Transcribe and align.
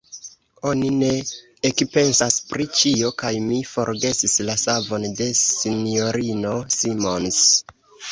Oni 0.67 0.87
ne 0.99 1.09
ekpensas 1.69 2.37
pri 2.53 2.65
ĉio, 2.79 3.11
kaj 3.23 3.31
mi 3.49 3.59
forgesis 3.73 4.33
la 4.47 4.55
savon 4.61 5.05
de 5.21 5.29
S-ino 5.41 6.55
Simons. 6.77 7.39